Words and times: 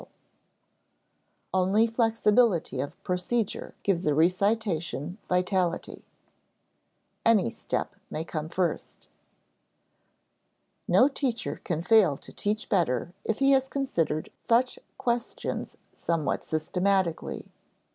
[Sidenote: 0.01 0.15
Only 1.53 1.85
flexibility 1.85 2.79
of 2.79 3.03
procedure 3.03 3.75
gives 3.83 4.07
a 4.07 4.15
recitation 4.15 5.19
vitality] 5.29 6.03
[Sidenote: 7.19 7.21
Any 7.23 7.49
step 7.51 7.95
may 8.09 8.23
come 8.23 8.49
first] 8.49 9.09
No 10.87 11.07
teacher 11.07 11.57
can 11.63 11.83
fail 11.83 12.17
to 12.17 12.33
teach 12.33 12.67
better 12.67 13.13
if 13.23 13.37
he 13.37 13.51
has 13.51 13.67
considered 13.67 14.31
such 14.39 14.79
questions 14.97 15.77
somewhat 15.93 16.45
systematically. 16.45 17.51